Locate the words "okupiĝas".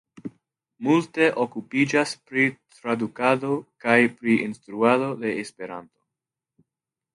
1.43-2.13